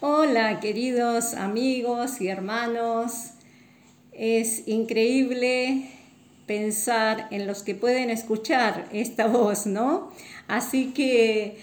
Hola 0.00 0.60
queridos 0.60 1.34
amigos 1.34 2.20
y 2.20 2.28
hermanos. 2.28 3.32
Es 4.12 4.68
increíble 4.68 5.90
pensar 6.46 7.26
en 7.32 7.48
los 7.48 7.64
que 7.64 7.74
pueden 7.74 8.08
escuchar 8.08 8.88
esta 8.92 9.26
voz, 9.26 9.66
¿no? 9.66 10.12
Así 10.46 10.92
que 10.92 11.58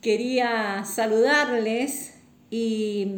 quería 0.00 0.86
saludarles 0.86 2.14
y, 2.50 3.08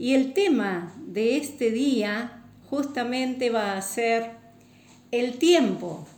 y 0.00 0.14
el 0.14 0.32
tema 0.32 0.92
de 1.06 1.36
este 1.36 1.70
día 1.70 2.42
justamente 2.70 3.50
va 3.50 3.76
a 3.76 3.82
ser 3.82 4.32
el 5.12 5.38
tiempo. 5.38 6.08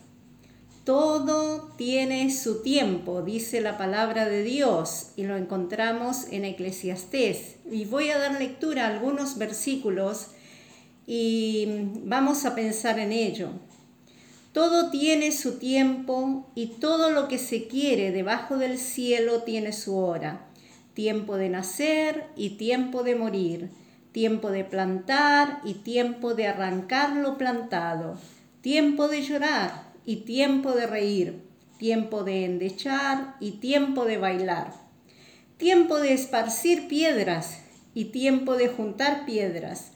Todo 0.85 1.73
tiene 1.77 2.31
su 2.31 2.61
tiempo, 2.61 3.23
dice 3.23 3.59
la 3.59 3.75
palabra 3.75 4.29
de 4.29 4.43
Dios, 4.43 5.13
y 5.15 5.23
lo 5.23 5.35
encontramos 5.35 6.27
en 6.29 6.45
Eclesiastés. 6.45 7.55
Y 7.71 7.85
voy 7.85 8.11
a 8.11 8.19
dar 8.19 8.39
lectura 8.39 8.85
a 8.85 8.89
algunos 8.89 9.39
versículos 9.39 10.27
y 11.07 11.89
vamos 12.03 12.45
a 12.45 12.53
pensar 12.53 12.99
en 12.99 13.13
ello. 13.13 13.49
Todo 14.51 14.91
tiene 14.91 15.31
su 15.31 15.57
tiempo 15.57 16.51
y 16.53 16.67
todo 16.67 17.09
lo 17.09 17.27
que 17.29 17.39
se 17.39 17.67
quiere 17.67 18.11
debajo 18.11 18.57
del 18.57 18.77
cielo 18.77 19.41
tiene 19.41 19.73
su 19.73 19.97
hora. 19.97 20.45
Tiempo 20.93 21.35
de 21.37 21.49
nacer 21.49 22.27
y 22.35 22.57
tiempo 22.57 23.01
de 23.01 23.15
morir. 23.15 23.69
Tiempo 24.11 24.51
de 24.51 24.63
plantar 24.63 25.61
y 25.65 25.73
tiempo 25.73 26.35
de 26.35 26.45
arrancar 26.45 27.15
lo 27.15 27.39
plantado. 27.39 28.19
Tiempo 28.61 29.07
de 29.07 29.23
llorar 29.23 29.84
y 30.05 30.17
tiempo 30.17 30.71
de 30.73 30.87
reír, 30.87 31.41
tiempo 31.77 32.23
de 32.23 32.45
endechar 32.45 33.35
y 33.39 33.51
tiempo 33.53 34.05
de 34.05 34.17
bailar, 34.17 34.73
tiempo 35.57 35.99
de 35.99 36.13
esparcir 36.13 36.87
piedras 36.87 37.61
y 37.93 38.05
tiempo 38.05 38.55
de 38.55 38.67
juntar 38.67 39.25
piedras, 39.25 39.91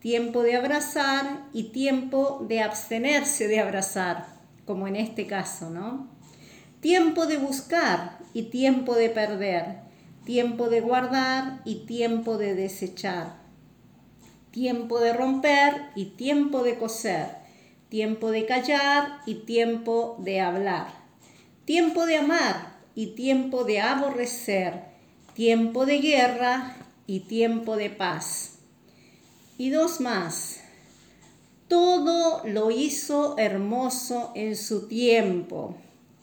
tiempo 0.00 0.42
de 0.42 0.56
abrazar 0.56 1.46
y 1.52 1.64
tiempo 1.70 2.44
de 2.48 2.60
abstenerse 2.60 3.48
de 3.48 3.60
abrazar, 3.60 4.26
como 4.64 4.86
en 4.86 4.96
este 4.96 5.26
caso, 5.26 5.70
¿no? 5.70 6.08
Tiempo 6.80 7.26
de 7.26 7.38
buscar 7.38 8.18
y 8.34 8.44
tiempo 8.44 8.94
de 8.94 9.08
perder, 9.08 9.78
tiempo 10.24 10.68
de 10.68 10.80
guardar 10.80 11.60
y 11.64 11.86
tiempo 11.86 12.36
de 12.36 12.54
desechar, 12.54 13.36
tiempo 14.50 15.00
de 15.00 15.12
romper 15.12 15.90
y 15.94 16.06
tiempo 16.06 16.62
de 16.62 16.78
coser, 16.78 17.45
tiempo 17.88 18.30
de 18.30 18.46
callar 18.46 19.20
y 19.26 19.34
tiempo 19.46 20.16
de 20.18 20.40
hablar, 20.40 20.88
tiempo 21.64 22.06
de 22.06 22.16
amar 22.16 22.76
y 22.94 23.08
tiempo 23.08 23.64
de 23.64 23.80
aborrecer, 23.80 24.82
tiempo 25.34 25.86
de 25.86 25.98
guerra 25.98 26.76
y 27.06 27.20
tiempo 27.20 27.76
de 27.76 27.90
paz. 27.90 28.58
Y 29.58 29.70
dos 29.70 30.00
más. 30.00 30.60
Todo 31.68 32.42
lo 32.46 32.70
hizo 32.70 33.36
hermoso 33.38 34.32
en 34.34 34.56
su 34.56 34.86
tiempo. 34.88 35.76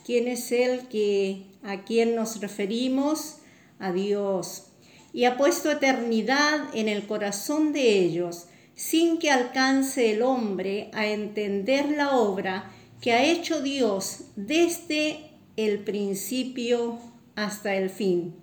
¿Quién 0.05 0.27
es 0.27 0.51
el 0.51 0.87
que 0.87 1.45
a 1.63 1.83
quien 1.83 2.15
nos 2.15 2.39
referimos? 2.39 3.37
A 3.79 3.91
Dios. 3.91 4.67
Y 5.13 5.25
ha 5.25 5.37
puesto 5.37 5.71
eternidad 5.71 6.69
en 6.73 6.87
el 6.89 7.05
corazón 7.07 7.73
de 7.73 7.99
ellos 7.99 8.47
sin 8.75 9.19
que 9.19 9.31
alcance 9.31 10.11
el 10.11 10.21
hombre 10.21 10.89
a 10.93 11.07
entender 11.07 11.89
la 11.89 12.17
obra 12.17 12.71
que 13.01 13.11
ha 13.11 13.23
hecho 13.23 13.61
Dios 13.61 14.25
desde 14.35 15.31
el 15.57 15.79
principio 15.79 16.99
hasta 17.35 17.75
el 17.75 17.89
fin. 17.89 18.35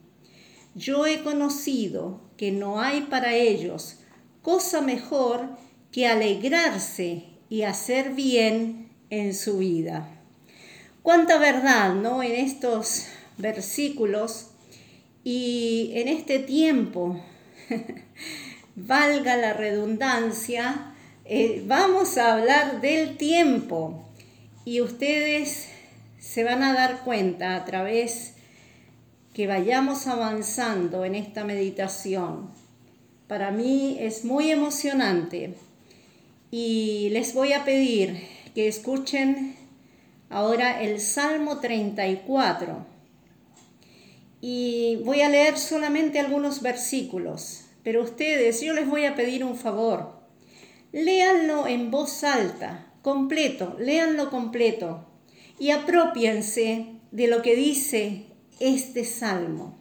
Yo 0.74 1.06
he 1.06 1.22
conocido 1.22 2.20
que 2.36 2.52
no 2.52 2.80
hay 2.80 3.02
para 3.02 3.34
ellos 3.34 3.98
cosa 4.42 4.80
mejor 4.80 5.48
que 5.90 6.06
alegrarse 6.06 7.24
y 7.48 7.62
hacer 7.62 8.14
bien 8.14 8.90
en 9.10 9.34
su 9.34 9.58
vida. 9.58 10.08
Cuánta 11.02 11.38
verdad, 11.38 11.94
¿no? 11.94 12.22
En 12.22 12.32
estos 12.32 13.06
versículos 13.38 14.50
y 15.24 15.90
en 15.94 16.08
este 16.08 16.38
tiempo 16.38 17.20
valga 18.76 19.36
la 19.36 19.53
redundancia, 19.53 20.94
eh, 21.25 21.62
vamos 21.66 22.19
a 22.19 22.34
hablar 22.34 22.81
del 22.81 23.16
tiempo. 23.16 24.04
Y 24.64 24.81
ustedes 24.81 25.69
se 26.19 26.44
van 26.44 26.62
a 26.62 26.75
dar 26.75 27.03
cuenta 27.04 27.56
a 27.56 27.64
través 27.64 28.34
que 29.32 29.47
vayamos 29.47 30.06
avanzando 30.06 31.04
en 31.04 31.14
esta 31.14 31.44
meditación. 31.44 32.50
Para 33.26 33.50
mí 33.50 33.97
es 34.00 34.25
muy 34.25 34.50
emocionante. 34.50 35.54
Y 36.50 37.08
les 37.10 37.32
voy 37.32 37.52
a 37.52 37.64
pedir 37.64 38.26
que 38.54 38.66
escuchen 38.66 39.54
ahora 40.28 40.82
el 40.82 41.00
Salmo 41.00 41.58
34 41.60 42.87
y 44.41 44.97
voy 45.04 45.20
a 45.20 45.28
leer 45.28 45.58
solamente 45.58 46.19
algunos 46.19 46.62
versículos 46.62 47.64
pero 47.82 48.02
ustedes, 48.02 48.60
yo 48.60 48.72
les 48.72 48.88
voy 48.88 49.04
a 49.04 49.14
pedir 49.14 49.44
un 49.44 49.56
favor. 49.56 50.20
Léanlo 50.92 51.66
en 51.66 51.91
voz 51.91 52.24
alta, 52.24 52.92
completo, 53.02 53.76
léanlo 53.78 54.30
completo 54.30 55.06
y 55.58 55.70
apropiense 55.70 56.96
de 57.10 57.26
lo 57.26 57.42
que 57.42 57.56
dice 57.56 58.26
este 58.58 59.04
salmo. 59.04 59.78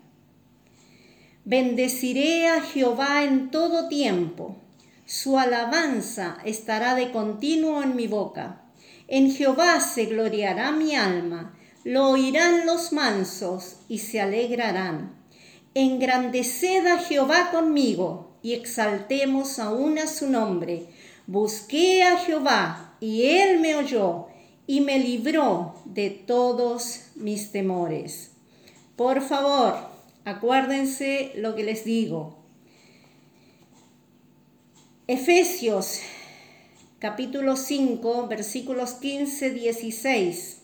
Bendeciré 1.45 2.47
a 2.47 2.61
Jehová 2.61 3.23
en 3.23 3.49
todo 3.49 3.87
tiempo, 3.87 4.57
su 5.05 5.39
alabanza 5.39 6.37
estará 6.45 6.93
de 6.93 7.11
continuo 7.11 7.81
en 7.81 7.95
mi 7.95 8.05
boca. 8.05 8.61
En 9.07 9.33
Jehová 9.33 9.79
se 9.79 10.05
gloriará 10.05 10.71
mi 10.71 10.95
alma, 10.95 11.57
lo 11.83 12.09
oirán 12.09 12.67
los 12.67 12.93
mansos 12.93 13.77
y 13.89 13.97
se 13.97 14.21
alegrarán. 14.21 15.18
Engrandeced 15.73 16.87
a 16.87 16.97
Jehová 16.99 17.51
conmigo 17.51 18.37
y 18.41 18.53
exaltemos 18.53 19.59
aún 19.59 19.99
a 19.99 20.07
su 20.07 20.29
nombre. 20.29 20.87
Busqué 21.27 22.03
a 22.03 22.17
Jehová 22.17 22.95
y 22.99 23.23
él 23.23 23.59
me 23.59 23.75
oyó 23.75 24.27
y 24.65 24.81
me 24.81 24.99
libró 24.99 25.75
de 25.85 26.09
todos 26.09 27.01
mis 27.15 27.51
temores. 27.51 28.31
Por 28.95 29.21
favor, 29.21 29.75
acuérdense 30.25 31.31
lo 31.35 31.55
que 31.55 31.63
les 31.63 31.85
digo. 31.85 32.39
Efesios 35.07 36.01
capítulo 36.99 37.55
5 37.55 38.27
versículos 38.27 38.93
15, 38.93 39.51
16. 39.51 40.58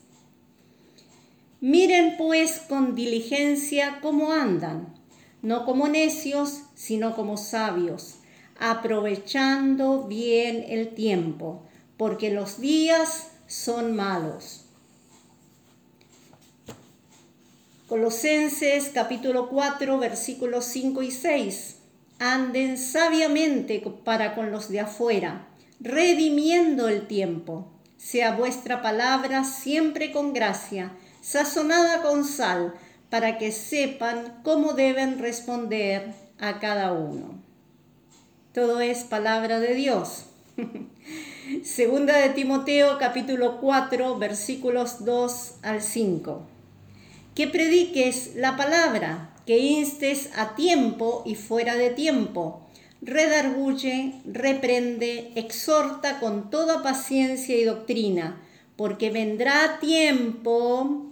Miren 1.68 2.16
pues 2.16 2.60
con 2.70 2.94
diligencia 2.94 3.98
cómo 4.00 4.32
andan 4.32 4.94
no 5.42 5.66
como 5.66 5.88
necios, 5.88 6.62
sino 6.76 7.16
como 7.16 7.38
sabios, 7.38 8.18
aprovechando 8.60 10.04
bien 10.04 10.64
el 10.70 10.90
tiempo, 10.90 11.64
porque 11.98 12.30
los 12.30 12.62
días 12.62 13.32
son 13.48 13.96
malos. 13.96 14.66
Colosenses 17.90 18.92
capítulo 18.94 19.50
4 19.50 19.98
versículos 19.98 20.66
5 20.66 21.02
y 21.02 21.10
6. 21.10 21.78
Anden 22.20 22.78
sabiamente 22.78 23.84
para 24.04 24.36
con 24.36 24.52
los 24.52 24.70
de 24.70 24.82
afuera, 24.82 25.48
redimiendo 25.80 26.90
el 26.90 27.08
tiempo. 27.08 27.72
Sea 27.98 28.36
vuestra 28.36 28.84
palabra 28.84 29.44
siempre 29.44 30.12
con 30.12 30.32
gracia, 30.32 30.92
sazonada 31.26 32.04
con 32.04 32.24
sal, 32.24 32.76
para 33.10 33.40
que 33.40 33.52
sepan 33.52 34.42
cómo 34.44 34.74
deben 34.74 35.18
responder 35.18 36.14
a 36.38 36.60
cada 36.60 36.94
uno. 36.94 37.42
Todo 38.54 38.80
es 38.80 39.04
palabra 39.04 39.60
de 39.60 39.74
Dios. 39.74 40.26
Segunda 41.64 42.16
de 42.18 42.30
Timoteo 42.30 43.00
capítulo 43.00 43.60
4 43.60 44.20
versículos 44.20 45.04
2 45.04 45.56
al 45.64 45.82
5. 45.82 46.44
Que 47.34 47.48
prediques 47.48 48.36
la 48.36 48.56
palabra, 48.56 49.32
que 49.48 49.58
instes 49.58 50.30
a 50.36 50.56
tiempo 50.56 51.24
y 51.26 51.34
fuera 51.34 51.76
de 51.76 51.90
tiempo, 51.90 52.68
redarguye, 53.02 54.14
reprende, 54.26 55.32
exhorta 55.34 56.20
con 56.20 56.52
toda 56.52 56.84
paciencia 56.84 57.58
y 57.58 57.64
doctrina, 57.64 58.44
porque 58.76 59.10
vendrá 59.10 59.80
tiempo 59.80 61.12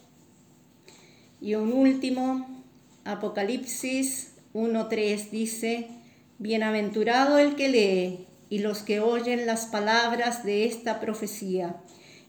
Y 1.41 1.55
un 1.55 1.73
último, 1.73 2.47
Apocalipsis 3.03 4.35
1.3 4.53 5.31
dice, 5.31 5.87
Bienaventurado 6.37 7.39
el 7.39 7.55
que 7.55 7.67
lee 7.67 8.27
y 8.49 8.59
los 8.59 8.83
que 8.83 8.99
oyen 8.99 9.47
las 9.47 9.65
palabras 9.65 10.43
de 10.43 10.65
esta 10.65 10.99
profecía 10.99 11.77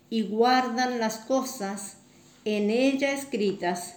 y 0.09 0.23
guardan 0.23 0.99
las 0.99 1.19
cosas 1.19 1.99
en 2.45 2.71
ella 2.71 3.13
escritas, 3.13 3.97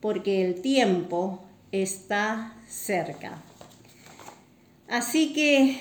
porque 0.00 0.44
el 0.44 0.62
tiempo 0.62 1.42
está 1.72 2.56
cerca. 2.68 3.42
Así 4.88 5.32
que 5.32 5.78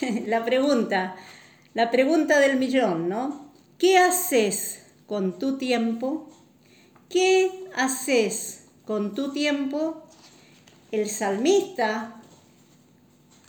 la 0.26 0.44
pregunta, 0.44 1.16
la 1.74 1.90
pregunta 1.90 2.40
del 2.40 2.56
millón, 2.58 3.08
¿no? 3.08 3.52
¿Qué 3.78 3.98
haces 3.98 4.86
con 5.06 5.38
tu 5.38 5.58
tiempo? 5.58 6.30
¿Qué 7.14 7.68
haces 7.76 8.64
con 8.84 9.14
tu 9.14 9.32
tiempo? 9.32 10.02
El 10.90 11.08
salmista, 11.08 12.20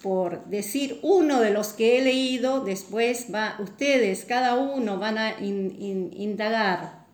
por 0.04 0.46
decir 0.46 1.00
uno 1.02 1.42
de 1.42 1.50
los 1.50 1.70
que 1.70 1.98
he 1.98 2.04
leído, 2.04 2.64
después 2.64 3.34
va, 3.34 3.56
ustedes, 3.58 4.24
cada 4.26 4.54
uno 4.54 5.00
van 5.00 5.18
a 5.18 5.40
indagar 5.40 7.08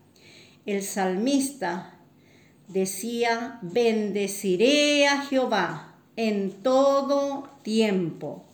el 0.66 0.82
salmista 0.82 1.98
decía, 2.68 3.58
bendeciré 3.62 5.06
a 5.08 5.22
Jehová 5.22 5.94
en 6.16 6.50
todo 6.62 7.48
tiempo. 7.62 8.44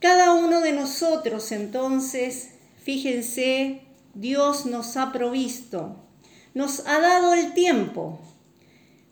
Cada 0.00 0.34
uno 0.34 0.60
de 0.60 0.72
nosotros 0.72 1.52
entonces, 1.52 2.50
fíjense, 2.82 3.82
Dios 4.14 4.66
nos 4.66 4.96
ha 4.96 5.12
provisto, 5.12 6.02
nos 6.56 6.86
ha 6.86 6.98
dado 6.98 7.34
el 7.34 7.52
tiempo, 7.52 8.18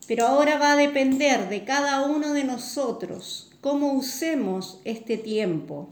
pero 0.07 0.25
ahora 0.25 0.57
va 0.57 0.71
a 0.71 0.75
depender 0.75 1.47
de 1.47 1.63
cada 1.63 2.05
uno 2.07 2.33
de 2.33 2.43
nosotros 2.43 3.51
cómo 3.61 3.93
usemos 3.93 4.81
este 4.83 5.15
tiempo. 5.17 5.89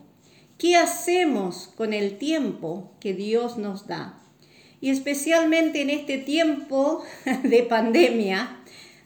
¿Qué 0.58 0.76
hacemos 0.76 1.70
con 1.78 1.94
el 1.94 2.18
tiempo 2.18 2.92
que 3.00 3.14
Dios 3.14 3.58
nos 3.58 3.86
da? 3.86 4.20
y 4.82 4.90
especialmente 4.90 5.82
en 5.82 5.90
este 5.90 6.18
tiempo 6.18 7.04
de 7.44 7.64
pandemia, 7.64 8.58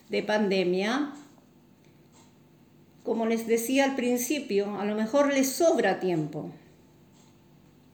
de 0.08 0.24
pandemia, 0.24 1.12
como 3.04 3.26
les 3.26 3.46
decía 3.46 3.84
al 3.84 3.94
principio, 3.94 4.80
a 4.80 4.84
lo 4.84 4.96
mejor 4.96 5.32
les 5.32 5.52
sobra 5.52 6.00
tiempo. 6.00 6.50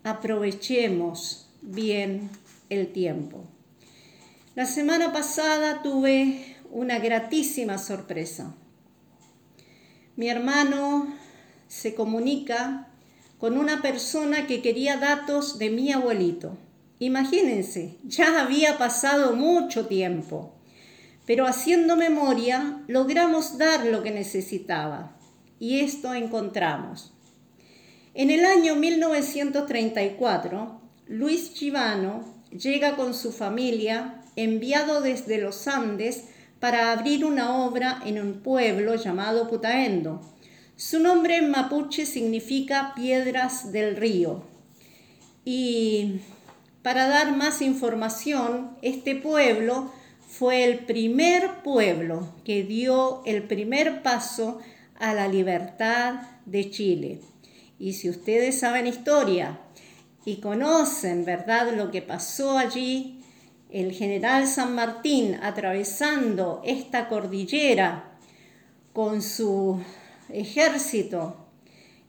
Aprovechemos 0.02 1.50
bien 1.60 2.30
el 2.70 2.90
tiempo. 2.90 3.44
La 4.54 4.66
semana 4.66 5.12
pasada 5.12 5.82
tuve 5.82 6.58
una 6.70 7.00
gratísima 7.00 7.76
sorpresa. 7.76 8.54
Mi 10.14 10.28
hermano 10.28 11.12
se 11.66 11.96
comunica 11.96 12.86
con 13.40 13.58
una 13.58 13.82
persona 13.82 14.46
que 14.46 14.62
quería 14.62 14.98
datos 14.98 15.58
de 15.58 15.70
mi 15.70 15.90
abuelito. 15.90 16.56
Imagínense, 17.00 17.96
ya 18.04 18.42
había 18.42 18.78
pasado 18.78 19.34
mucho 19.34 19.86
tiempo, 19.86 20.54
pero 21.26 21.48
haciendo 21.48 21.96
memoria 21.96 22.80
logramos 22.86 23.58
dar 23.58 23.84
lo 23.86 24.04
que 24.04 24.12
necesitaba 24.12 25.16
y 25.58 25.80
esto 25.80 26.14
encontramos. 26.14 27.12
En 28.14 28.30
el 28.30 28.44
año 28.44 28.76
1934, 28.76 30.80
Luis 31.08 31.54
Chivano 31.54 32.22
llega 32.52 32.94
con 32.94 33.14
su 33.14 33.32
familia, 33.32 34.20
enviado 34.36 35.00
desde 35.00 35.38
los 35.38 35.68
Andes, 35.68 36.24
para 36.60 36.92
abrir 36.92 37.26
una 37.26 37.64
obra 37.64 38.00
en 38.06 38.18
un 38.18 38.40
pueblo 38.40 38.94
llamado 38.94 39.48
Putaendo. 39.48 40.22
Su 40.76 40.98
nombre 40.98 41.36
en 41.36 41.50
mapuche 41.50 42.06
significa 42.06 42.94
piedras 42.96 43.70
del 43.70 43.96
río. 43.96 44.44
Y 45.44 46.20
para 46.82 47.06
dar 47.06 47.36
más 47.36 47.60
información, 47.60 48.76
este 48.80 49.14
pueblo 49.14 49.92
fue 50.26 50.64
el 50.64 50.80
primer 50.86 51.62
pueblo 51.62 52.34
que 52.44 52.62
dio 52.62 53.22
el 53.26 53.42
primer 53.42 54.02
paso 54.02 54.58
a 54.98 55.12
la 55.12 55.28
libertad 55.28 56.22
de 56.46 56.70
Chile. 56.70 57.20
Y 57.78 57.92
si 57.92 58.08
ustedes 58.08 58.58
saben 58.58 58.86
historia 58.86 59.60
y 60.24 60.36
conocen, 60.40 61.24
¿verdad?, 61.24 61.74
lo 61.76 61.90
que 61.90 62.00
pasó 62.00 62.56
allí, 62.56 63.23
el 63.74 63.90
general 63.92 64.46
San 64.46 64.76
Martín 64.76 65.34
atravesando 65.42 66.62
esta 66.64 67.08
cordillera 67.08 68.16
con 68.92 69.20
su 69.20 69.80
ejército 70.28 71.36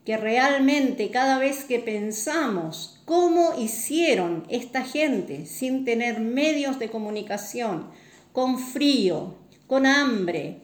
que 0.06 0.16
realmente 0.16 1.10
cada 1.10 1.40
vez 1.40 1.64
que 1.64 1.80
pensamos 1.80 3.02
cómo 3.06 3.56
hicieron 3.58 4.46
esta 4.48 4.84
gente 4.84 5.48
sin 5.48 5.86
tener 5.86 6.20
medios 6.20 6.78
de 6.78 6.92
comunicación, 6.92 7.90
con 8.32 8.60
frío, 8.60 9.34
con 9.66 9.88
hambre, 9.88 10.62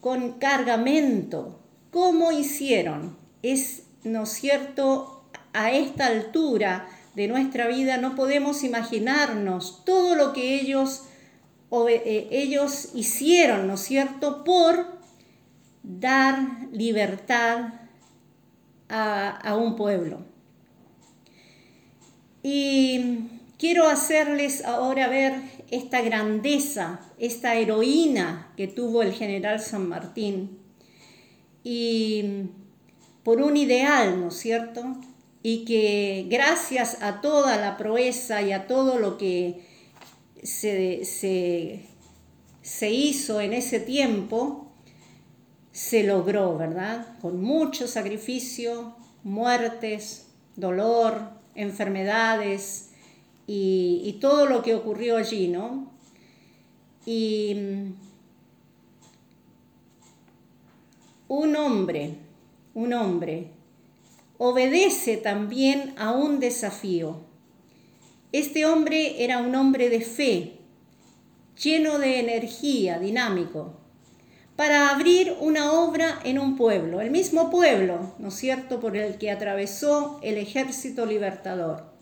con 0.00 0.34
cargamento, 0.34 1.58
cómo 1.90 2.30
hicieron, 2.30 3.16
es, 3.42 3.86
¿no 4.04 4.22
es 4.22 4.28
cierto?, 4.30 5.24
a 5.52 5.72
esta 5.72 6.06
altura 6.06 6.88
de 7.14 7.28
nuestra 7.28 7.68
vida 7.68 7.96
no 7.96 8.14
podemos 8.14 8.64
imaginarnos 8.64 9.84
todo 9.84 10.14
lo 10.14 10.32
que 10.32 10.60
ellos, 10.60 11.04
eh, 11.88 12.28
ellos 12.30 12.90
hicieron, 12.94 13.66
¿no 13.66 13.74
es 13.74 13.80
cierto?, 13.80 14.44
por 14.44 14.98
dar 15.82 16.38
libertad 16.72 17.74
a, 18.88 19.56
un 19.56 19.76
pueblo. 19.76 20.24
Y 22.42 23.28
quiero 23.58 23.88
hacerles 23.88 24.64
ahora 24.64 25.08
ver 25.08 25.34
esta 25.70 26.00
grandeza, 26.02 27.00
esta 27.18 27.54
heroína 27.54 28.52
que 28.56 28.68
tuvo 28.68 29.02
el 29.02 29.12
general 29.12 29.60
San 29.60 29.88
Martín. 29.88 30.58
Y 31.64 32.50
por 33.22 33.40
un 33.40 33.56
ideal, 33.56 34.20
¿no 34.20 34.28
es 34.28 34.36
cierto? 34.36 34.96
Y 35.44 35.64
que 35.64 36.26
gracias 36.28 37.00
a 37.02 37.20
toda 37.20 37.56
la 37.58 37.76
proeza 37.76 38.42
y 38.42 38.50
a 38.50 38.66
todo 38.66 38.98
lo 38.98 39.16
que 39.16 39.64
se, 40.42 41.04
se 42.62 42.90
hizo 42.90 43.40
en 43.40 43.52
ese 43.52 43.78
tiempo, 43.78 44.72
se 45.70 46.02
logró, 46.02 46.56
¿verdad? 46.56 47.18
Con 47.20 47.42
mucho 47.42 47.86
sacrificio, 47.86 48.96
muertes, 49.22 50.28
dolor, 50.56 51.30
enfermedades 51.54 52.90
y, 53.46 54.18
todo 54.20 54.46
lo 54.46 54.62
que 54.62 54.74
ocurrió 54.74 55.16
allí, 55.16 55.48
¿no? 55.48 55.90
Y 57.04 57.54
mm, 57.54 57.92
un 61.28 61.56
hombre, 61.56 62.14
un 62.74 62.92
hombre, 62.92 63.50
obedece 64.38 65.16
también 65.16 65.94
a 65.96 66.12
un 66.12 66.40
desafío. 66.40 67.20
Este 68.32 68.66
hombre 68.66 69.22
era 69.24 69.38
un 69.38 69.54
hombre 69.54 69.88
de 69.88 70.00
fe, 70.00 70.60
lleno 71.56 71.98
de 71.98 72.20
energía, 72.20 72.98
dinámico 72.98 73.84
para 74.56 74.90
abrir 74.90 75.36
una 75.40 75.72
obra 75.72 76.20
en 76.24 76.38
un 76.38 76.56
pueblo, 76.56 77.00
el 77.00 77.10
mismo 77.10 77.50
pueblo, 77.50 78.14
¿no 78.18 78.28
es 78.28 78.34
cierto?, 78.34 78.80
por 78.80 78.96
el 78.96 79.18
que 79.18 79.30
atravesó 79.30 80.20
el 80.22 80.38
ejército 80.38 81.06
libertador. 81.06 81.92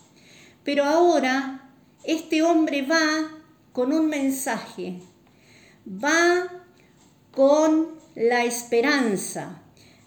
Pero 0.63 0.85
ahora 0.85 1.71
este 2.05 2.43
hombre 2.43 2.83
va 2.83 3.31
con 3.73 3.93
un 3.93 4.07
mensaje, 4.07 5.01
va 5.87 6.65
con 7.31 7.89
la 8.15 8.45
esperanza, 8.45 9.63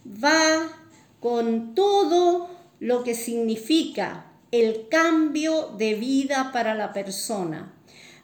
va 0.05 0.69
con 1.25 1.73
todo 1.73 2.51
lo 2.79 3.03
que 3.03 3.15
significa 3.15 4.27
el 4.51 4.89
cambio 4.89 5.69
de 5.75 5.95
vida 5.95 6.51
para 6.53 6.75
la 6.75 6.93
persona, 6.93 7.73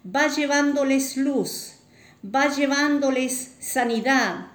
va 0.05 0.27
llevándoles 0.27 1.17
luz, 1.17 1.77
va 2.23 2.47
llevándoles 2.49 3.55
sanidad, 3.59 4.51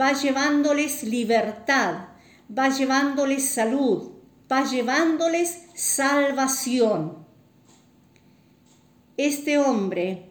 va 0.00 0.14
llevándoles 0.14 1.02
libertad, 1.02 2.06
va 2.48 2.70
llevándoles 2.70 3.44
salud, 3.44 4.12
va 4.50 4.64
llevándoles 4.64 5.64
salvación. 5.74 7.26
Este 9.18 9.58
hombre 9.58 10.30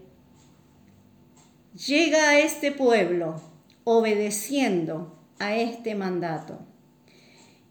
llega 1.75 2.29
a 2.29 2.39
este 2.39 2.71
pueblo, 2.71 3.39
obedeciendo 3.83 5.19
a 5.37 5.55
este 5.55 5.93
mandato. 5.93 6.68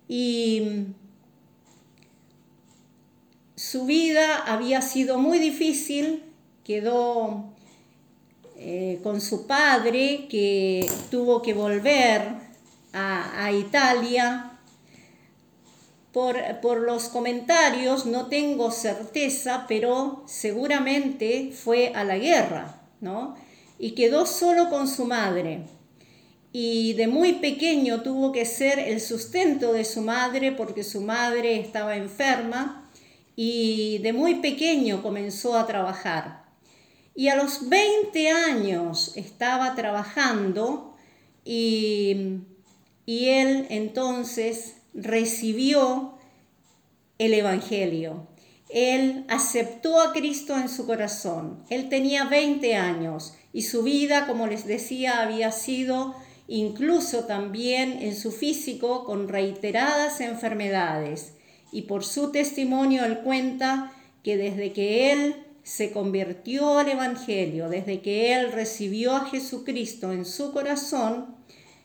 Y 0.08 0.86
su 3.54 3.84
vida 3.84 4.44
había 4.46 4.80
sido 4.80 5.18
muy 5.18 5.38
difícil, 5.38 6.22
quedó 6.64 7.52
eh, 8.56 8.98
con 9.02 9.20
su 9.20 9.46
padre 9.46 10.26
que 10.30 10.90
tuvo 11.10 11.42
que 11.42 11.52
volver 11.54 12.22
a, 12.92 13.52
Italia. 13.52 14.52
Por, 16.12 16.36
por, 16.60 16.78
los 16.78 17.08
comentarios 17.08 18.06
no 18.06 18.26
tengo 18.26 18.70
certeza, 18.70 19.66
pero 19.68 20.24
seguramente 20.26 21.52
fue 21.52 21.92
a 21.94 22.02
la 22.02 22.16
guerra, 22.16 22.80
¿no? 23.00 23.36
Y 23.78 23.92
quedó 23.92 24.24
solo 24.24 24.70
con 24.70 24.88
su 24.88 25.04
madre. 25.04 25.77
Y 26.52 26.94
de 26.94 27.08
muy 27.08 27.34
pequeño 27.34 28.02
tuvo 28.02 28.32
que 28.32 28.44
ser 28.44 28.78
el 28.78 29.00
sustento 29.00 29.72
de 29.72 29.84
su 29.84 30.00
madre 30.00 30.52
porque 30.52 30.82
su 30.82 31.00
madre 31.00 31.60
estaba 31.60 31.96
enferma 31.96 32.90
y 33.36 33.98
de 33.98 34.12
muy 34.12 34.36
pequeño 34.36 35.02
comenzó 35.02 35.56
a 35.56 35.66
trabajar. 35.66 36.44
Y 37.14 37.28
a 37.28 37.36
los 37.36 37.68
20 37.68 38.30
años 38.30 39.12
estaba 39.16 39.74
trabajando 39.74 40.96
y, 41.44 42.38
y 43.04 43.28
él 43.28 43.66
entonces 43.70 44.76
recibió 44.94 46.18
el 47.18 47.34
Evangelio. 47.34 48.26
Él 48.68 49.24
aceptó 49.28 50.00
a 50.00 50.12
Cristo 50.12 50.56
en 50.56 50.68
su 50.68 50.86
corazón. 50.86 51.64
Él 51.70 51.88
tenía 51.88 52.24
20 52.24 52.76
años 52.76 53.34
y 53.52 53.62
su 53.62 53.82
vida, 53.82 54.26
como 54.26 54.46
les 54.46 54.66
decía, 54.66 55.22
había 55.22 55.52
sido 55.52 56.14
incluso 56.48 57.24
también 57.24 57.98
en 58.00 58.16
su 58.16 58.32
físico 58.32 59.04
con 59.04 59.28
reiteradas 59.28 60.20
enfermedades. 60.20 61.34
Y 61.70 61.82
por 61.82 62.04
su 62.04 62.32
testimonio 62.32 63.04
él 63.04 63.20
cuenta 63.20 63.92
que 64.24 64.36
desde 64.36 64.72
que 64.72 65.12
él 65.12 65.36
se 65.62 65.92
convirtió 65.92 66.78
al 66.78 66.88
Evangelio, 66.88 67.68
desde 67.68 68.00
que 68.00 68.34
él 68.34 68.52
recibió 68.52 69.14
a 69.14 69.26
Jesucristo 69.26 70.12
en 70.12 70.24
su 70.24 70.52
corazón, 70.52 71.36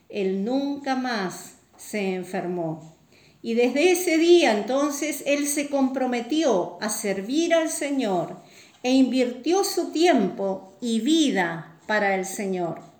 él 0.07 0.45
nunca 0.45 0.95
más 0.95 1.57
se 1.75 2.15
enfermó. 2.15 2.95
Y 3.41 3.55
desde 3.55 3.91
ese 3.91 4.17
día 4.17 4.57
entonces 4.57 5.23
él 5.25 5.47
se 5.47 5.67
comprometió 5.67 6.77
a 6.79 6.89
servir 6.89 7.53
al 7.53 7.69
Señor 7.69 8.37
e 8.83 8.91
invirtió 8.91 9.65
su 9.65 9.91
tiempo 9.91 10.77
y 10.79 11.01
vida 11.01 11.77
para 11.85 12.15
el 12.15 12.25
Señor. 12.25 12.92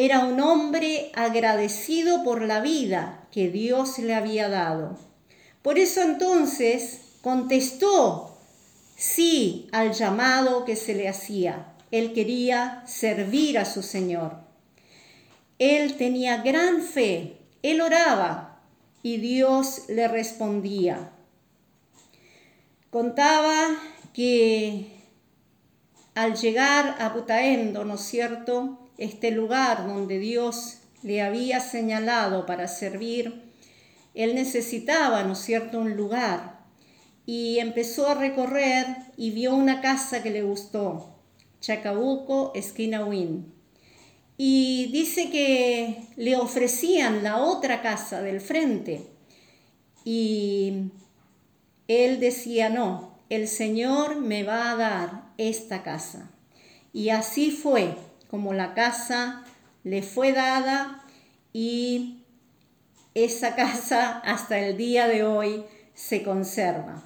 Era 0.00 0.20
un 0.20 0.40
hombre 0.40 1.10
agradecido 1.16 2.22
por 2.22 2.42
la 2.42 2.60
vida 2.60 3.26
que 3.32 3.48
Dios 3.48 3.98
le 3.98 4.14
había 4.14 4.48
dado. 4.48 4.96
Por 5.60 5.76
eso 5.76 6.02
entonces 6.02 7.16
contestó 7.20 8.38
sí 8.94 9.68
al 9.72 9.94
llamado 9.94 10.64
que 10.64 10.76
se 10.76 10.94
le 10.94 11.08
hacía. 11.08 11.74
Él 11.90 12.12
quería 12.12 12.84
servir 12.86 13.58
a 13.58 13.64
su 13.64 13.82
Señor. 13.82 14.36
Él 15.58 15.96
tenía 15.96 16.42
gran 16.42 16.82
fe, 16.82 17.36
él 17.64 17.80
oraba 17.80 18.60
y 19.02 19.16
Dios 19.16 19.86
le 19.88 20.06
respondía. 20.06 21.10
Contaba 22.90 23.76
que 24.14 24.92
al 26.14 26.36
llegar 26.36 26.94
a 27.00 27.08
Butaendo, 27.08 27.84
¿no 27.84 27.96
es 27.96 28.02
cierto?, 28.02 28.87
este 28.98 29.30
lugar 29.30 29.86
donde 29.86 30.18
Dios 30.18 30.78
le 31.02 31.22
había 31.22 31.60
señalado 31.60 32.44
para 32.44 32.68
servir, 32.68 33.42
él 34.14 34.34
necesitaba, 34.34 35.22
¿no 35.24 35.32
es 35.32 35.38
cierto?, 35.38 35.78
un 35.78 35.96
lugar 35.96 36.58
y 37.24 37.58
empezó 37.58 38.08
a 38.08 38.14
recorrer 38.14 38.86
y 39.18 39.32
vio 39.32 39.54
una 39.54 39.82
casa 39.82 40.22
que 40.22 40.30
le 40.30 40.42
gustó, 40.42 41.14
Chacabuco, 41.60 42.52
esquina 42.54 43.04
Win. 43.04 43.52
Y 44.38 44.86
dice 44.92 45.28
que 45.28 46.04
le 46.16 46.36
ofrecían 46.36 47.22
la 47.22 47.36
otra 47.38 47.82
casa 47.82 48.22
del 48.22 48.40
frente 48.40 49.02
y 50.06 50.90
él 51.86 52.18
decía, 52.18 52.70
no, 52.70 53.18
el 53.28 53.46
Señor 53.46 54.16
me 54.16 54.42
va 54.42 54.70
a 54.70 54.76
dar 54.76 55.24
esta 55.36 55.82
casa. 55.82 56.30
Y 56.94 57.10
así 57.10 57.50
fue 57.50 57.94
como 58.30 58.52
la 58.52 58.74
casa 58.74 59.44
le 59.84 60.02
fue 60.02 60.32
dada 60.32 61.04
y 61.52 62.24
esa 63.14 63.54
casa 63.54 64.18
hasta 64.24 64.58
el 64.58 64.76
día 64.76 65.08
de 65.08 65.24
hoy 65.24 65.64
se 65.94 66.22
conserva. 66.22 67.02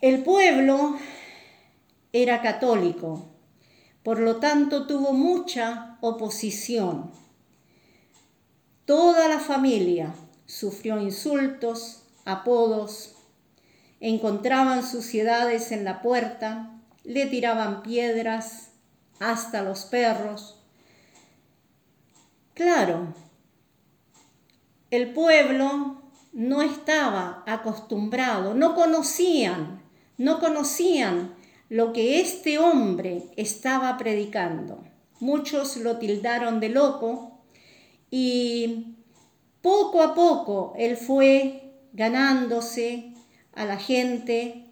El 0.00 0.22
pueblo 0.22 0.96
era 2.12 2.42
católico, 2.42 3.30
por 4.02 4.20
lo 4.20 4.36
tanto 4.36 4.86
tuvo 4.86 5.12
mucha 5.12 5.96
oposición. 6.00 7.10
Toda 8.84 9.28
la 9.28 9.40
familia 9.40 10.14
sufrió 10.44 11.00
insultos, 11.00 12.04
apodos, 12.24 13.16
encontraban 14.00 14.86
suciedades 14.86 15.72
en 15.72 15.84
la 15.84 16.02
puerta, 16.02 16.78
le 17.04 17.26
tiraban 17.26 17.82
piedras, 17.82 18.70
hasta 19.20 19.62
los 19.62 19.84
perros. 19.86 20.60
Claro, 22.54 23.14
el 24.90 25.12
pueblo 25.12 26.02
no 26.32 26.62
estaba 26.62 27.42
acostumbrado, 27.46 28.54
no 28.54 28.74
conocían 28.74 29.86
no 30.18 30.40
conocían 30.40 31.34
lo 31.68 31.92
que 31.92 32.20
este 32.20 32.58
hombre 32.58 33.24
estaba 33.36 33.96
predicando. 33.98 34.84
Muchos 35.20 35.76
lo 35.76 35.98
tildaron 35.98 36.60
de 36.60 36.68
loco 36.68 37.40
y 38.10 38.96
poco 39.60 40.02
a 40.02 40.14
poco 40.14 40.74
él 40.78 40.96
fue 40.96 41.72
ganándose 41.92 43.12
a 43.54 43.64
la 43.64 43.78
gente 43.78 44.64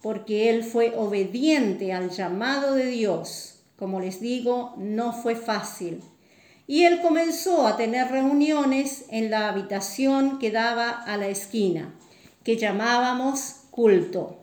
porque 0.00 0.50
él 0.50 0.64
fue 0.64 0.94
obediente 0.96 1.92
al 1.92 2.10
llamado 2.10 2.74
de 2.74 2.86
Dios. 2.86 3.61
Como 3.82 3.98
les 3.98 4.20
digo, 4.20 4.74
no 4.78 5.12
fue 5.12 5.34
fácil. 5.34 6.04
Y 6.68 6.84
él 6.84 7.00
comenzó 7.00 7.66
a 7.66 7.76
tener 7.76 8.12
reuniones 8.12 9.06
en 9.08 9.28
la 9.28 9.48
habitación 9.48 10.38
que 10.38 10.52
daba 10.52 10.90
a 10.90 11.16
la 11.16 11.26
esquina, 11.26 11.92
que 12.44 12.56
llamábamos 12.56 13.56
culto. 13.72 14.38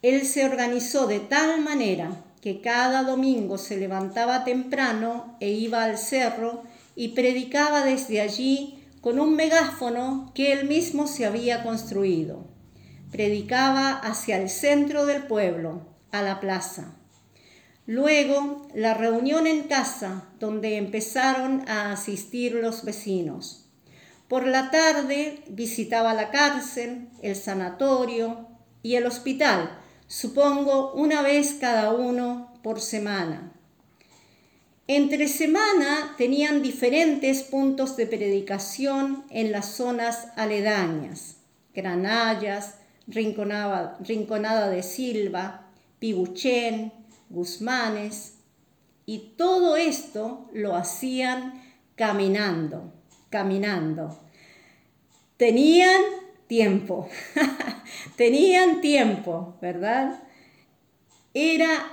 Él 0.00 0.24
se 0.24 0.46
organizó 0.46 1.06
de 1.06 1.20
tal 1.20 1.60
manera 1.60 2.24
que 2.40 2.62
cada 2.62 3.02
domingo 3.02 3.58
se 3.58 3.76
levantaba 3.76 4.42
temprano 4.44 5.36
e 5.38 5.50
iba 5.50 5.84
al 5.84 5.98
cerro 5.98 6.62
y 6.96 7.08
predicaba 7.08 7.84
desde 7.84 8.22
allí 8.22 8.86
con 9.02 9.20
un 9.20 9.36
megáfono 9.36 10.32
que 10.34 10.52
él 10.52 10.66
mismo 10.66 11.06
se 11.06 11.26
había 11.26 11.62
construido. 11.62 12.46
Predicaba 13.10 13.90
hacia 13.90 14.38
el 14.38 14.48
centro 14.48 15.04
del 15.04 15.24
pueblo, 15.24 15.88
a 16.10 16.22
la 16.22 16.40
plaza. 16.40 16.96
Luego, 17.86 18.68
la 18.74 18.94
reunión 18.94 19.46
en 19.46 19.64
casa, 19.64 20.28
donde 20.38 20.76
empezaron 20.76 21.68
a 21.68 21.92
asistir 21.92 22.54
los 22.54 22.84
vecinos. 22.84 23.66
Por 24.28 24.46
la 24.46 24.70
tarde 24.70 25.42
visitaba 25.48 26.14
la 26.14 26.30
cárcel, 26.30 27.08
el 27.22 27.36
sanatorio 27.36 28.46
y 28.82 28.94
el 28.94 29.06
hospital, 29.06 29.78
supongo 30.06 30.92
una 30.94 31.22
vez 31.22 31.56
cada 31.60 31.92
uno 31.92 32.52
por 32.62 32.80
semana. 32.80 33.52
Entre 34.86 35.28
semana 35.28 36.14
tenían 36.18 36.62
diferentes 36.62 37.42
puntos 37.42 37.96
de 37.96 38.06
predicación 38.06 39.24
en 39.30 39.52
las 39.52 39.74
zonas 39.74 40.28
aledañas, 40.36 41.36
Granallas, 41.74 42.76
Rinconada, 43.06 44.70
de 44.70 44.82
Silva, 44.82 45.68
Piguchén, 45.98 46.92
Guzmanes, 47.32 48.34
y 49.04 49.34
todo 49.36 49.76
esto 49.76 50.48
lo 50.52 50.76
hacían 50.76 51.60
caminando, 51.96 52.92
caminando. 53.30 54.20
Tenían 55.36 56.02
tiempo. 56.46 57.08
Tenían 58.16 58.80
tiempo, 58.80 59.56
¿verdad? 59.60 60.22
Era 61.34 61.90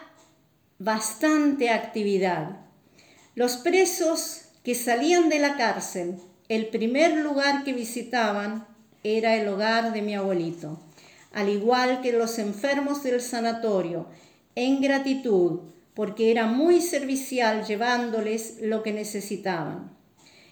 bastante 0.77 1.69
actividad. 1.71 2.59
Los 3.35 3.57
presos 3.57 4.49
que 4.63 4.75
salían 4.75 5.29
de 5.29 5.39
la 5.39 5.57
cárcel, 5.57 6.17
el 6.47 6.67
primer 6.67 7.17
lugar 7.17 7.63
que 7.63 7.73
visitaban 7.73 8.67
era 9.03 9.35
el 9.35 9.47
hogar 9.47 9.93
de 9.93 10.01
mi 10.01 10.15
abuelito, 10.15 10.79
al 11.33 11.49
igual 11.49 12.01
que 12.01 12.11
los 12.11 12.37
enfermos 12.37 13.01
del 13.03 13.21
sanatorio, 13.21 14.07
en 14.59 14.81
gratitud 14.81 15.61
porque 15.93 16.31
era 16.31 16.45
muy 16.45 16.81
servicial 16.81 17.65
llevándoles 17.65 18.57
lo 18.61 18.83
que 18.83 18.93
necesitaban. 18.93 19.97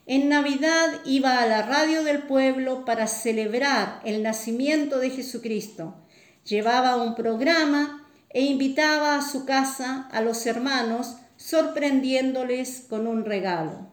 En 0.06 0.30
Navidad 0.30 1.02
iba 1.06 1.42
a 1.42 1.46
la 1.46 1.62
radio 1.62 2.04
del 2.04 2.24
pueblo 2.24 2.86
para 2.86 3.08
celebrar 3.08 4.02
el 4.06 4.24
nacimiento 4.24 5.00
de 5.00 5.10
Jesucristo. 5.10 5.96
Llevaba 6.46 6.96
un 6.96 7.16
programa 7.16 8.08
e 8.30 8.44
invitaba 8.44 9.16
a 9.16 9.22
su 9.22 9.46
casa 9.46 10.08
a 10.12 10.22
los 10.22 10.46
hermanos 10.46 11.16
sorprendiéndoles 11.36 12.86
con 12.90 13.08
un 13.08 13.26
regalo. 13.26 13.92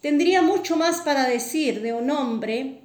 Tendría 0.00 0.42
mucho 0.42 0.76
más 0.76 1.00
para 1.00 1.26
decir 1.26 1.82
de 1.82 1.92
un 1.92 2.10
hombre, 2.10 2.82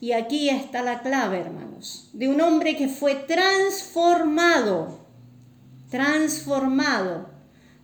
y 0.00 0.12
aquí 0.12 0.48
está 0.48 0.82
la 0.82 1.02
clave, 1.02 1.40
hermanos, 1.40 2.10
de 2.12 2.28
un 2.28 2.40
hombre 2.40 2.76
que 2.76 2.88
fue 2.88 3.14
transformado, 3.14 4.99
transformado 5.90 7.28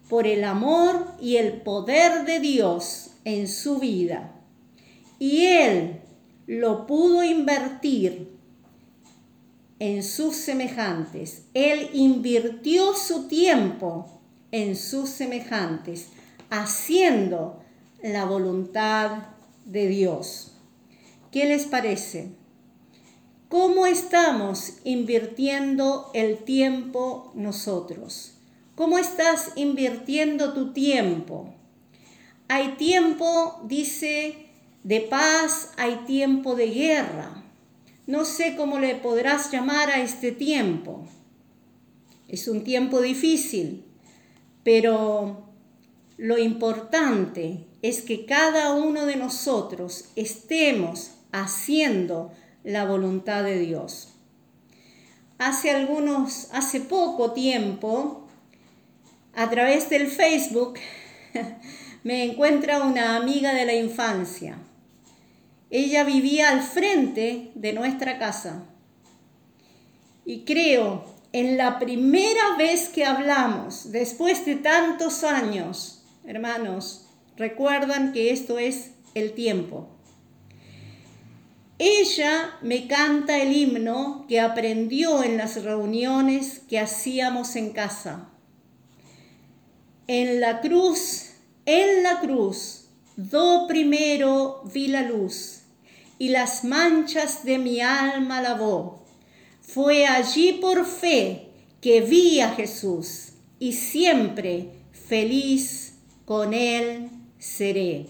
por 0.08 0.26
el 0.26 0.44
amor 0.44 1.08
y 1.20 1.36
el 1.36 1.60
poder 1.60 2.24
de 2.24 2.40
Dios 2.40 3.10
en 3.24 3.48
su 3.48 3.78
vida. 3.78 4.32
Y 5.18 5.46
él 5.46 6.00
lo 6.46 6.86
pudo 6.86 7.24
invertir 7.24 8.36
en 9.78 10.02
sus 10.02 10.36
semejantes. 10.36 11.44
Él 11.54 11.90
invirtió 11.92 12.94
su 12.94 13.28
tiempo 13.28 14.20
en 14.52 14.76
sus 14.76 15.10
semejantes, 15.10 16.08
haciendo 16.50 17.60
la 18.02 18.24
voluntad 18.24 19.28
de 19.64 19.88
Dios. 19.88 20.52
¿Qué 21.32 21.44
les 21.46 21.64
parece? 21.64 22.30
¿Cómo 23.58 23.86
estamos 23.86 24.74
invirtiendo 24.84 26.10
el 26.12 26.44
tiempo 26.44 27.32
nosotros? 27.34 28.34
¿Cómo 28.74 28.98
estás 28.98 29.52
invirtiendo 29.56 30.52
tu 30.52 30.74
tiempo? 30.74 31.54
Hay 32.48 32.72
tiempo, 32.72 33.62
dice, 33.64 34.50
de 34.84 35.00
paz, 35.00 35.70
hay 35.78 36.02
tiempo 36.06 36.54
de 36.54 36.66
guerra. 36.68 37.44
No 38.06 38.26
sé 38.26 38.56
cómo 38.56 38.78
le 38.78 38.94
podrás 38.94 39.50
llamar 39.50 39.88
a 39.88 40.02
este 40.02 40.32
tiempo. 40.32 41.08
Es 42.28 42.48
un 42.48 42.62
tiempo 42.62 43.00
difícil, 43.00 43.86
pero 44.64 45.46
lo 46.18 46.36
importante 46.36 47.64
es 47.80 48.02
que 48.02 48.26
cada 48.26 48.74
uno 48.74 49.06
de 49.06 49.16
nosotros 49.16 50.10
estemos 50.14 51.12
haciendo 51.32 52.32
la 52.66 52.84
voluntad 52.84 53.44
de 53.44 53.60
Dios. 53.60 54.08
Hace 55.38 55.70
algunos, 55.70 56.48
hace 56.52 56.80
poco 56.80 57.32
tiempo, 57.32 58.26
a 59.34 59.48
través 59.48 59.88
del 59.88 60.08
Facebook, 60.08 60.74
me 62.02 62.24
encuentra 62.24 62.82
una 62.82 63.16
amiga 63.16 63.54
de 63.54 63.66
la 63.66 63.74
infancia. 63.74 64.58
Ella 65.70 66.02
vivía 66.02 66.50
al 66.50 66.62
frente 66.62 67.52
de 67.54 67.72
nuestra 67.72 68.18
casa. 68.18 68.64
Y 70.24 70.44
creo, 70.44 71.04
en 71.32 71.56
la 71.56 71.78
primera 71.78 72.56
vez 72.58 72.88
que 72.88 73.04
hablamos, 73.04 73.92
después 73.92 74.44
de 74.44 74.56
tantos 74.56 75.22
años, 75.22 76.02
hermanos, 76.24 77.06
recuerdan 77.36 78.12
que 78.12 78.32
esto 78.32 78.58
es 78.58 78.90
el 79.14 79.34
tiempo. 79.34 79.95
Ella 81.78 82.56
me 82.62 82.86
canta 82.88 83.42
el 83.42 83.54
himno 83.54 84.24
que 84.28 84.40
aprendió 84.40 85.22
en 85.22 85.36
las 85.36 85.62
reuniones 85.62 86.60
que 86.68 86.78
hacíamos 86.78 87.56
en 87.56 87.72
casa. 87.72 88.30
En 90.06 90.40
la 90.40 90.60
cruz 90.60 91.26
en 91.66 92.04
la 92.04 92.20
cruz, 92.20 92.84
do 93.16 93.66
primero 93.66 94.62
vi 94.72 94.86
la 94.86 95.02
luz, 95.02 95.62
y 96.16 96.28
las 96.28 96.62
manchas 96.62 97.42
de 97.42 97.58
mi 97.58 97.80
alma 97.80 98.40
lavó. 98.40 99.04
Fue 99.60 100.06
allí 100.06 100.52
por 100.60 100.86
fe 100.86 101.48
que 101.80 102.02
vi 102.02 102.38
a 102.38 102.50
Jesús, 102.50 103.32
y 103.58 103.72
siempre 103.72 104.70
feliz 104.92 105.94
con 106.24 106.54
Él 106.54 107.10
seré. 107.40 108.06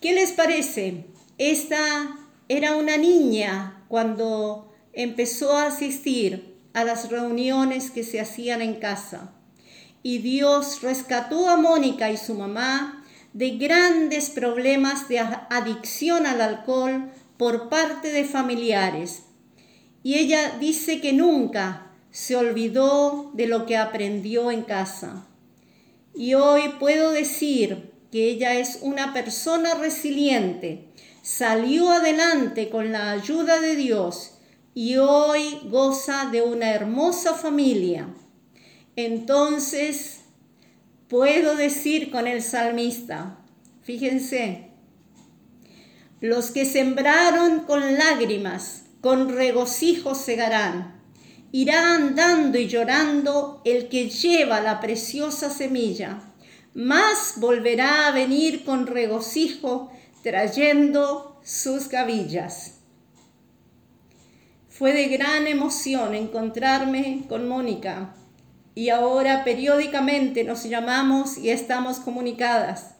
¿Qué 0.00 0.14
les 0.14 0.32
parece? 0.32 1.04
Esta 1.38 2.16
era 2.48 2.76
una 2.76 2.96
niña 2.96 3.84
cuando 3.88 4.72
empezó 4.92 5.56
a 5.56 5.66
asistir 5.66 6.56
a 6.74 6.84
las 6.84 7.10
reuniones 7.10 7.90
que 7.90 8.04
se 8.04 8.20
hacían 8.20 8.62
en 8.62 8.76
casa 8.76 9.32
y 10.06 10.18
Dios 10.18 10.82
rescató 10.82 11.48
a 11.48 11.56
Mónica 11.56 12.12
y 12.12 12.16
su 12.16 12.34
mamá 12.34 13.04
de 13.32 13.56
grandes 13.56 14.30
problemas 14.30 15.08
de 15.08 15.18
adicción 15.18 16.26
al 16.26 16.40
alcohol 16.40 17.10
por 17.36 17.68
parte 17.68 18.12
de 18.12 18.22
familiares. 18.24 19.24
Y 20.04 20.14
ella 20.14 20.58
dice 20.60 21.00
que 21.00 21.12
nunca 21.12 21.90
se 22.12 22.36
olvidó 22.36 23.32
de 23.34 23.48
lo 23.48 23.66
que 23.66 23.76
aprendió 23.76 24.52
en 24.52 24.62
casa. 24.62 25.26
Y 26.14 26.34
hoy 26.34 26.74
puedo 26.78 27.10
decir 27.10 27.90
que 28.12 28.30
ella 28.30 28.54
es 28.54 28.78
una 28.82 29.12
persona 29.12 29.74
resiliente, 29.74 30.86
salió 31.26 31.90
adelante 31.90 32.70
con 32.70 32.92
la 32.92 33.10
ayuda 33.10 33.58
de 33.60 33.74
Dios 33.74 34.34
y 34.74 34.96
hoy 34.98 35.58
goza 35.64 36.28
de 36.30 36.42
una 36.42 36.70
hermosa 36.70 37.34
familia 37.34 38.06
entonces 38.96 40.20
puedo 41.08 41.54
decir 41.54 42.10
con 42.10 42.26
el 42.26 42.42
salmista, 42.42 43.38
fíjense, 43.82 44.70
los 46.22 46.50
que 46.50 46.64
sembraron 46.64 47.60
con 47.60 47.98
lágrimas, 47.98 48.84
con 49.02 49.28
regocijo 49.28 50.14
segarán. 50.14 50.98
Irá 51.52 51.94
andando 51.94 52.58
y 52.58 52.68
llorando 52.68 53.60
el 53.66 53.88
que 53.88 54.08
lleva 54.08 54.62
la 54.62 54.80
preciosa 54.80 55.50
semilla, 55.50 56.20
más 56.72 57.34
volverá 57.36 58.08
a 58.08 58.12
venir 58.12 58.64
con 58.64 58.86
regocijo 58.86 59.90
trayendo 60.26 61.38
sus 61.44 61.88
gavillas. 61.88 62.80
Fue 64.68 64.92
de 64.92 65.06
gran 65.06 65.46
emoción 65.46 66.16
encontrarme 66.16 67.26
con 67.28 67.46
Mónica 67.46 68.12
y 68.74 68.88
ahora 68.88 69.44
periódicamente 69.44 70.42
nos 70.42 70.64
llamamos 70.64 71.38
y 71.38 71.50
estamos 71.50 72.00
comunicadas. 72.00 72.96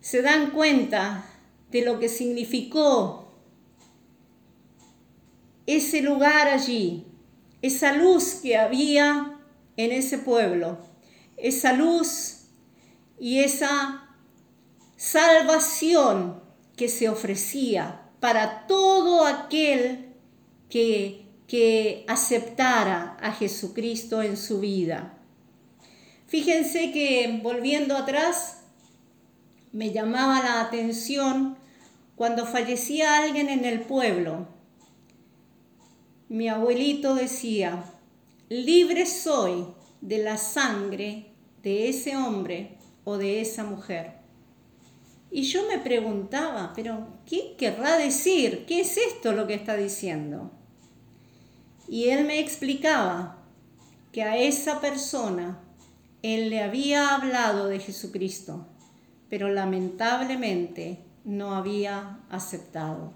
Se 0.00 0.22
dan 0.22 0.50
cuenta 0.50 1.24
de 1.70 1.82
lo 1.82 2.00
que 2.00 2.08
significó 2.08 3.32
ese 5.66 6.02
lugar 6.02 6.48
allí, 6.48 7.06
esa 7.62 7.92
luz 7.92 8.40
que 8.42 8.58
había 8.58 9.38
en 9.76 9.92
ese 9.92 10.18
pueblo, 10.18 10.78
esa 11.36 11.74
luz 11.74 12.48
y 13.20 13.38
esa 13.38 14.09
salvación 15.00 16.42
que 16.76 16.90
se 16.90 17.08
ofrecía 17.08 18.02
para 18.20 18.66
todo 18.66 19.24
aquel 19.24 20.14
que 20.68 21.30
que 21.50 22.04
aceptara 22.06 23.16
a 23.20 23.32
Jesucristo 23.32 24.22
en 24.22 24.36
su 24.36 24.60
vida. 24.60 25.18
Fíjense 26.28 26.92
que 26.92 27.40
volviendo 27.42 27.96
atrás, 27.96 28.62
me 29.72 29.90
llamaba 29.90 30.44
la 30.44 30.60
atención 30.60 31.56
cuando 32.14 32.46
fallecía 32.46 33.18
alguien 33.18 33.48
en 33.48 33.64
el 33.64 33.80
pueblo. 33.80 34.46
Mi 36.28 36.48
abuelito 36.48 37.16
decía, 37.16 37.82
libre 38.48 39.04
soy 39.04 39.64
de 40.00 40.18
la 40.18 40.36
sangre 40.36 41.32
de 41.64 41.88
ese 41.88 42.16
hombre 42.16 42.78
o 43.02 43.16
de 43.16 43.40
esa 43.40 43.64
mujer. 43.64 44.19
Y 45.30 45.42
yo 45.42 45.68
me 45.68 45.78
preguntaba, 45.78 46.72
pero 46.74 47.06
¿qué 47.24 47.54
querrá 47.56 47.96
decir? 47.96 48.64
¿Qué 48.66 48.80
es 48.80 48.96
esto 48.96 49.32
lo 49.32 49.46
que 49.46 49.54
está 49.54 49.76
diciendo? 49.76 50.50
Y 51.88 52.08
él 52.08 52.24
me 52.24 52.40
explicaba 52.40 53.38
que 54.12 54.22
a 54.22 54.36
esa 54.36 54.80
persona 54.80 55.60
él 56.22 56.50
le 56.50 56.62
había 56.62 57.14
hablado 57.14 57.68
de 57.68 57.78
Jesucristo, 57.78 58.66
pero 59.28 59.48
lamentablemente 59.48 60.98
no 61.24 61.54
había 61.54 62.18
aceptado. 62.28 63.12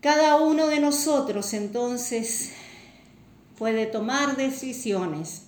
Cada 0.00 0.36
uno 0.36 0.68
de 0.68 0.78
nosotros 0.78 1.52
entonces 1.52 2.52
puede 3.58 3.86
tomar 3.86 4.36
decisiones, 4.36 5.46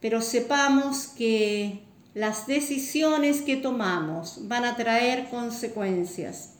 pero 0.00 0.22
sepamos 0.22 1.08
que 1.08 1.85
las 2.16 2.46
decisiones 2.46 3.42
que 3.42 3.56
tomamos 3.56 4.48
van 4.48 4.64
a 4.64 4.74
traer 4.74 5.28
consecuencias, 5.28 6.54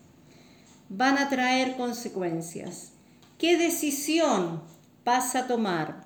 van 0.90 1.16
a 1.16 1.30
traer 1.30 1.78
consecuencias. 1.78 2.92
¿Qué 3.38 3.56
decisión 3.56 4.62
vas 5.02 5.34
a 5.34 5.46
tomar? 5.46 6.04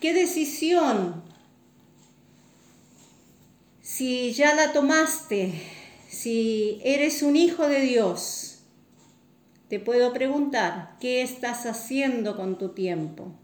¿Qué 0.00 0.14
decisión? 0.14 1.22
Si 3.82 4.32
ya 4.32 4.54
la 4.54 4.72
tomaste, 4.72 5.52
si 6.08 6.80
eres 6.82 7.22
un 7.22 7.36
hijo 7.36 7.68
de 7.68 7.82
Dios, 7.82 8.60
te 9.68 9.80
puedo 9.80 10.14
preguntar, 10.14 10.96
¿qué 10.98 11.20
estás 11.20 11.66
haciendo 11.66 12.38
con 12.38 12.56
tu 12.56 12.70
tiempo? 12.70 13.34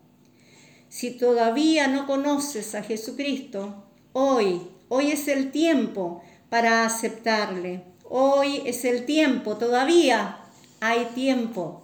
Si 0.89 1.11
todavía 1.11 1.87
no 1.87 2.07
conoces 2.07 2.75
a 2.75 2.83
Jesucristo, 2.83 3.85
hoy, 4.15 4.71
hoy 4.89 5.11
es 5.11 5.29
el 5.29 5.51
tiempo 5.51 6.23
para 6.49 6.85
aceptarle. 6.85 7.85
Hoy 8.09 8.63
es 8.65 8.85
el 8.85 9.07
tiempo, 9.07 9.57
todavía 9.57 10.39
hay 10.81 11.07
tiempo, 11.15 11.83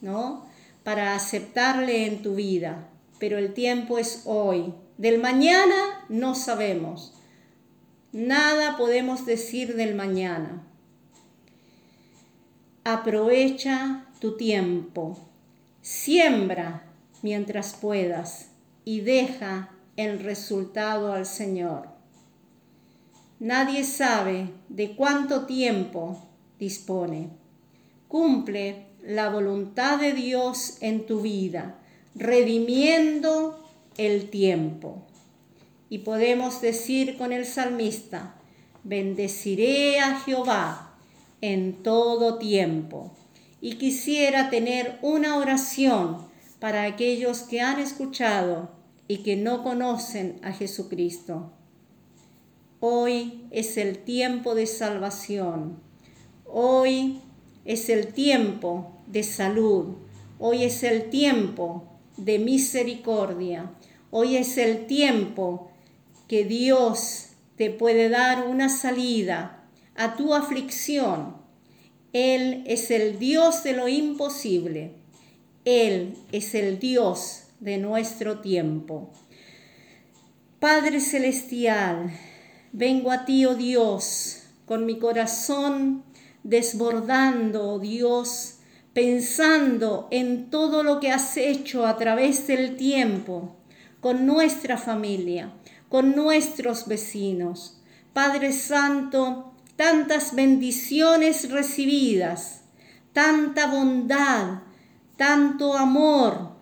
¿no? 0.00 0.46
Para 0.82 1.14
aceptarle 1.14 2.06
en 2.06 2.22
tu 2.22 2.34
vida, 2.34 2.88
pero 3.18 3.38
el 3.38 3.54
tiempo 3.54 3.98
es 3.98 4.22
hoy. 4.26 4.74
Del 4.98 5.18
mañana 5.18 6.04
no 6.08 6.34
sabemos. 6.34 7.14
Nada 8.12 8.76
podemos 8.76 9.26
decir 9.26 9.74
del 9.74 9.94
mañana. 9.94 10.62
Aprovecha 12.84 14.06
tu 14.20 14.36
tiempo. 14.36 15.18
Siembra 15.80 16.84
mientras 17.22 17.74
puedas 17.74 18.50
y 18.84 19.00
deja 19.00 19.70
el 19.96 20.20
resultado 20.20 21.12
al 21.12 21.26
Señor. 21.26 21.93
Nadie 23.44 23.84
sabe 23.84 24.48
de 24.70 24.96
cuánto 24.96 25.44
tiempo 25.44 26.16
dispone. 26.58 27.28
Cumple 28.08 28.86
la 29.02 29.28
voluntad 29.28 30.00
de 30.00 30.14
Dios 30.14 30.78
en 30.80 31.04
tu 31.04 31.20
vida, 31.20 31.78
redimiendo 32.14 33.62
el 33.98 34.30
tiempo. 34.30 35.02
Y 35.90 35.98
podemos 35.98 36.62
decir 36.62 37.18
con 37.18 37.34
el 37.34 37.44
salmista, 37.44 38.34
bendeciré 38.82 40.00
a 40.00 40.20
Jehová 40.20 40.96
en 41.42 41.82
todo 41.82 42.38
tiempo. 42.38 43.12
Y 43.60 43.74
quisiera 43.74 44.48
tener 44.48 44.98
una 45.02 45.36
oración 45.36 46.16
para 46.60 46.84
aquellos 46.84 47.40
que 47.40 47.60
han 47.60 47.78
escuchado 47.78 48.70
y 49.06 49.18
que 49.18 49.36
no 49.36 49.62
conocen 49.62 50.40
a 50.42 50.52
Jesucristo. 50.52 51.52
Hoy 52.86 53.46
es 53.50 53.78
el 53.78 53.96
tiempo 53.96 54.54
de 54.54 54.66
salvación. 54.66 55.80
Hoy 56.44 57.18
es 57.64 57.88
el 57.88 58.08
tiempo 58.08 58.92
de 59.06 59.22
salud. 59.22 59.94
Hoy 60.38 60.64
es 60.64 60.82
el 60.82 61.08
tiempo 61.08 61.88
de 62.18 62.38
misericordia. 62.38 63.72
Hoy 64.10 64.36
es 64.36 64.58
el 64.58 64.84
tiempo 64.84 65.70
que 66.28 66.44
Dios 66.44 67.28
te 67.56 67.70
puede 67.70 68.10
dar 68.10 68.46
una 68.46 68.68
salida 68.68 69.64
a 69.94 70.14
tu 70.16 70.34
aflicción. 70.34 71.38
Él 72.12 72.64
es 72.66 72.90
el 72.90 73.18
Dios 73.18 73.62
de 73.64 73.72
lo 73.72 73.88
imposible. 73.88 74.90
Él 75.64 76.18
es 76.32 76.54
el 76.54 76.78
Dios 76.78 77.44
de 77.60 77.78
nuestro 77.78 78.40
tiempo. 78.40 79.08
Padre 80.60 81.00
Celestial, 81.00 82.12
vengo 82.74 83.12
a 83.12 83.24
ti, 83.24 83.46
oh 83.46 83.54
Dios, 83.54 84.42
con 84.66 84.84
mi 84.84 84.98
corazón 84.98 86.02
desbordando, 86.42 87.74
oh 87.74 87.78
Dios, 87.78 88.56
pensando 88.92 90.08
en 90.10 90.50
todo 90.50 90.82
lo 90.82 90.98
que 90.98 91.12
has 91.12 91.36
hecho 91.36 91.86
a 91.86 91.96
través 91.96 92.48
del 92.48 92.76
tiempo, 92.76 93.56
con 94.00 94.26
nuestra 94.26 94.76
familia, 94.76 95.52
con 95.88 96.16
nuestros 96.16 96.88
vecinos. 96.88 97.80
Padre 98.12 98.52
Santo, 98.52 99.54
tantas 99.76 100.34
bendiciones 100.34 101.50
recibidas, 101.50 102.64
tanta 103.12 103.68
bondad, 103.68 104.62
tanto 105.16 105.74
amor. 105.74 106.52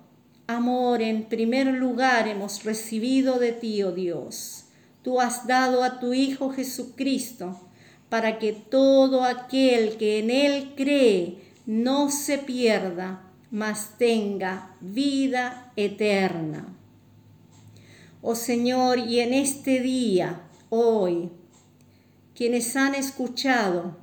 Amor 0.46 1.00
en 1.00 1.24
primer 1.24 1.68
lugar 1.68 2.28
hemos 2.28 2.64
recibido 2.64 3.38
de 3.38 3.52
ti, 3.52 3.82
oh 3.82 3.92
Dios. 3.92 4.61
Tú 5.02 5.20
has 5.20 5.46
dado 5.46 5.82
a 5.82 5.98
tu 5.98 6.14
Hijo 6.14 6.50
Jesucristo 6.50 7.60
para 8.08 8.38
que 8.38 8.52
todo 8.52 9.24
aquel 9.24 9.96
que 9.96 10.18
en 10.18 10.30
Él 10.30 10.74
cree 10.76 11.38
no 11.66 12.10
se 12.10 12.38
pierda, 12.38 13.22
mas 13.50 13.98
tenga 13.98 14.76
vida 14.80 15.72
eterna. 15.76 16.76
Oh 18.20 18.34
Señor, 18.34 18.98
y 18.98 19.20
en 19.20 19.34
este 19.34 19.80
día, 19.80 20.42
hoy, 20.70 21.30
quienes 22.34 22.76
han 22.76 22.94
escuchado, 22.94 23.96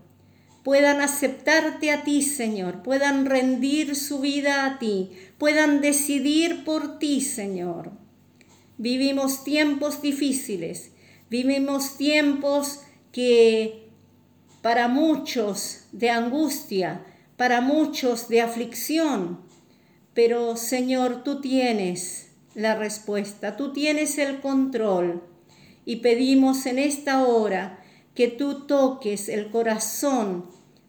puedan 0.64 1.02
aceptarte 1.02 1.92
a 1.92 2.04
ti, 2.04 2.22
Señor, 2.22 2.84
puedan 2.84 3.26
rendir 3.26 3.96
su 3.96 4.20
vida 4.20 4.66
a 4.66 4.80
ti, 4.80 5.12
puedan 5.38 5.82
decidir 5.82 6.66
por 6.66 7.00
ti, 7.00 7.22
Señor. 7.22 7.92
Vivimos 8.82 9.44
tiempos 9.44 10.02
difíciles, 10.02 10.94
vivimos 11.30 11.98
tiempos 11.98 12.80
que 13.12 13.90
para 14.62 14.88
muchos 14.88 15.82
de 15.92 16.10
angustia, 16.10 17.04
para 17.36 17.60
muchos 17.60 18.30
de 18.30 18.40
aflicción, 18.40 19.42
pero 20.14 20.56
Señor, 20.56 21.26
tú 21.26 21.42
tienes 21.42 22.32
la 22.56 22.76
respuesta, 22.76 23.58
tú 23.58 23.74
tienes 23.74 24.18
el 24.18 24.40
control. 24.40 25.24
Y 25.84 25.98
pedimos 25.98 26.66
en 26.66 26.80
esta 26.80 27.26
hora 27.26 27.84
que 28.16 28.30
tú 28.30 28.66
toques 28.66 29.28
el 29.28 29.52
corazón 29.52 30.46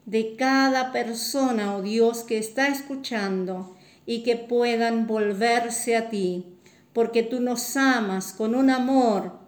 de 0.06 0.36
cada 0.36 0.92
persona, 0.92 1.74
oh 1.74 1.82
Dios, 1.82 2.22
que 2.22 2.38
está 2.38 2.68
escuchando 2.68 3.76
y 4.06 4.22
que 4.22 4.36
puedan 4.36 5.08
volverse 5.08 5.96
a 5.96 6.08
ti, 6.08 6.46
porque 6.92 7.22
tú 7.22 7.40
nos 7.40 7.76
amas 7.76 8.32
con 8.32 8.54
un 8.54 8.70
amor 8.70 9.38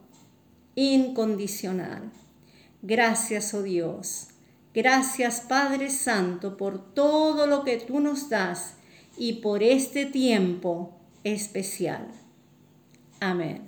incondicional. 0.75 2.11
Gracias, 2.83 3.55
oh 3.55 3.63
Dios. 3.63 4.29
Gracias, 4.75 5.41
Padre 5.41 5.91
Santo, 5.91 6.57
por 6.57 6.95
todo 6.95 7.47
lo 7.47 7.65
que 7.65 7.77
tú 7.77 8.01
nos 8.01 8.31
das 8.31 8.75
y 9.19 9.35
por 9.35 9.63
este 9.63 10.07
tiempo 10.07 10.97
especial. 11.25 12.09
Amén. 13.21 13.63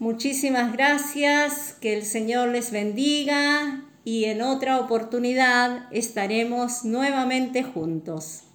Muchísimas 0.00 0.72
gracias, 0.72 1.72
que 1.80 1.96
el 1.96 2.04
Señor 2.04 2.50
les 2.50 2.70
bendiga 2.70 3.84
y 4.04 4.24
en 4.24 4.42
otra 4.42 4.78
oportunidad 4.78 5.86
estaremos 5.92 6.84
nuevamente 6.84 7.62
juntos. 7.62 8.47